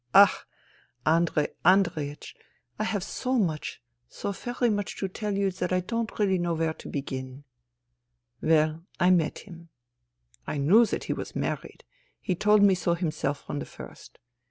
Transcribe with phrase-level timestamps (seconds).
[0.15, 0.47] Ach
[1.05, 2.33] I Andrei Andreiech,
[2.79, 6.55] I have so much, so very much to tell you that I don't really know
[6.55, 7.43] where to begin...."
[8.41, 9.69] Well, I met him.
[10.47, 11.83] I knew that he was married;
[12.19, 14.17] he told me so himself from the first.